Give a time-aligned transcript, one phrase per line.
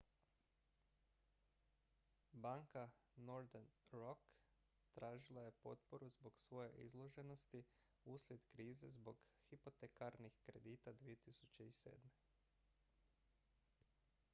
[2.33, 4.17] banka northern rock
[4.93, 7.63] tražila je potporu zbog svoje izloženosti
[8.05, 9.17] uslijed krize zbog
[9.49, 12.11] hipotekarnih kredita 2007